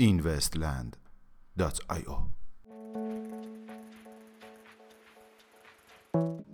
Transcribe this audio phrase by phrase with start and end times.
[0.00, 2.16] investland.io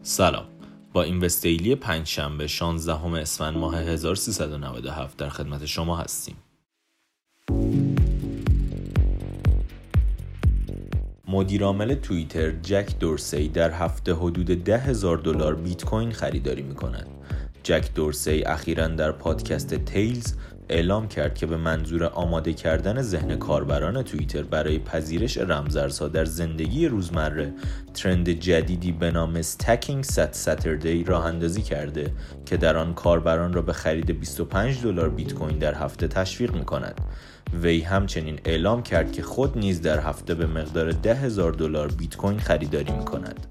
[0.03, 0.47] سلام.
[0.93, 6.37] با این وستیلی پنجشنبه 16 اسفند ماه 1397 در خدمت شما هستیم.
[11.29, 17.07] مدیرعامل توییتر جک دورسی در هفته حدود ده هزار دلار بیت کوین خریداری می کند.
[17.63, 20.35] جک دورسی اخیرا در پادکست تیلز
[20.69, 26.89] اعلام کرد که به منظور آماده کردن ذهن کاربران توییتر برای پذیرش رمزارزها در زندگی
[26.89, 27.53] روزمره
[27.95, 32.13] ترند جدیدی به نام Stacking Sats Saturday راه اندازی کرده
[32.47, 36.65] که در آن کاربران را به خرید 25 دلار بیت کوین در هفته تشویق می
[36.65, 37.01] کند.
[37.63, 42.17] وی همچنین اعلام کرد که خود نیز در هفته به مقدار ده هزار دلار بیت
[42.17, 43.47] کوین خریداری می کند.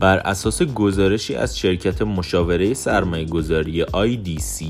[0.00, 4.64] بر اساس گزارشی از شرکت مشاوره سرمایه گذاری IDC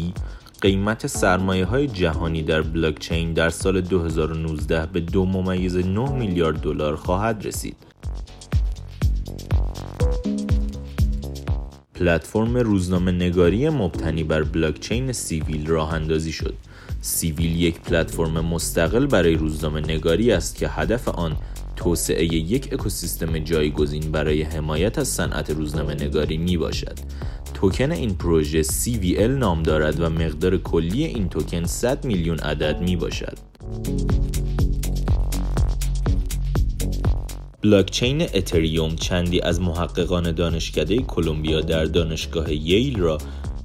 [0.61, 6.97] قیمت سرمایه های جهانی در بلاکچین در سال 2019 به دو ممیز 9 میلیارد دلار
[6.97, 7.77] خواهد رسید.
[11.95, 16.55] پلتفرم روزنامه نگاری مبتنی بر بلاکچین سیویل راه اندازی شد.
[17.01, 21.37] سیویل یک پلتفرم مستقل برای روزنامه نگاری است که هدف آن
[21.79, 26.98] توسعه یک اکوسیستم جایگزین برای حمایت از صنعت روزنامه نگاری می باشد.
[27.55, 32.97] توکن این پروژه CVL نام دارد و مقدار کلی این توکن 100 میلیون عدد می
[32.97, 33.39] باشد.
[37.62, 43.19] بلاکچین اتریوم چندی از محققان دانشکده کلمبیا در دانشگاه ییل را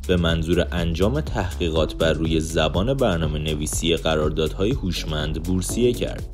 [0.07, 6.32] به منظور انجام تحقیقات بر روی زبان برنامه نویسی قراردادهای هوشمند بورسیه کرد.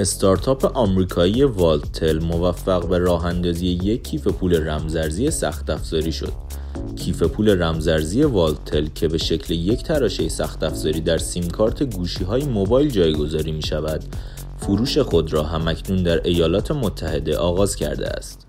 [0.00, 6.32] استارتاپ آمریکایی والتل موفق به راه اندازی یک کیف پول رمزارزی سخت افزاری شد.
[6.96, 12.24] کیف پول رمزارزی والتل که به شکل یک تراشه سخت افزاری در سیم کارت گوشی
[12.24, 14.04] های موبایل جایگذاری می شود،
[14.58, 18.46] فروش خود را هم‌اکنون در ایالات متحده آغاز کرده است.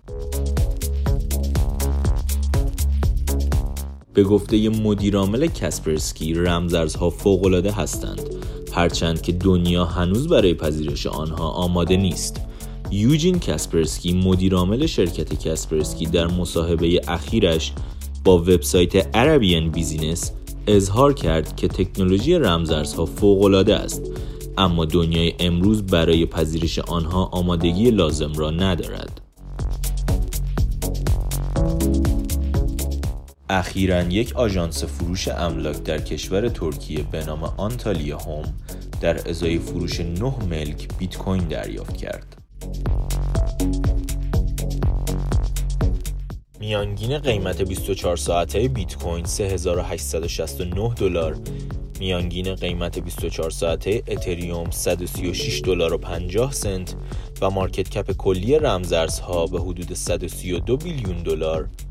[4.14, 8.41] به گفته مدیرعامل کسپرسکی رمزارزها فوق‌العاده هستند
[8.74, 12.42] هرچند که دنیا هنوز برای پذیرش آنها آماده نیست.
[12.92, 17.74] یوجین کسپرسکی مدیرعامل شرکت کسپرسکی در مصاحبه اخیرش
[18.24, 20.32] با وبسایت Arabian Business
[20.68, 24.02] اظهار کرد که تکنولوژی رمزارزها فوق‌العاده است
[24.58, 29.21] اما دنیای امروز برای پذیرش آنها آمادگی لازم را ندارد.
[33.52, 38.54] اخیرا یک آژانس فروش املاک در کشور ترکیه به نام Antalya Home
[39.02, 42.36] در ازای فروش 9 ملک بیت کوین دریافت کرد.
[46.60, 51.38] میانگین قیمت 24 ساعته بیت کوین 3869 دلار
[52.00, 56.96] میانگین قیمت 24 ساعته اتریوم 136 دلار و 50 سنت
[57.42, 61.70] و مارکت کپ کلی رمزارزها به حدود 132 بیلیون دلار